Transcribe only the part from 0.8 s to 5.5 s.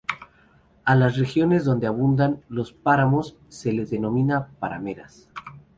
A las regiones donde abundan los páramos se las denomina parameras.